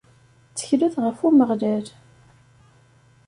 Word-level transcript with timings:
Tteklet 0.49 0.95
ɣef 1.03 1.19
Umeɣlal. 1.27 1.85